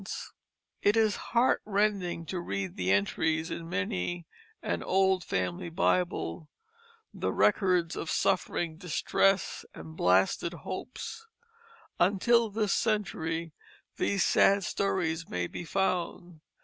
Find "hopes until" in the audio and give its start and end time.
10.55-12.49